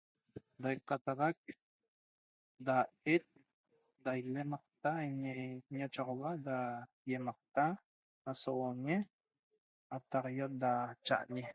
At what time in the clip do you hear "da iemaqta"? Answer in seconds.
6.47-7.65